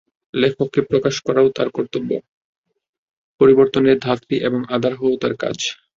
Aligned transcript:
লেখককে 0.33 0.79
প্রকাশ 0.89 1.15
করাও 1.25 1.47
তার 1.49 1.69
কর্তব্য, 1.69 2.09
পরিবর্তনের 3.41 3.97
ধাত্রী 3.99 4.35
এবং 4.47 4.59
আধার 4.75 4.93
হওয়াও 4.95 5.21
তার 5.23 5.33
কাজ। 5.43 5.57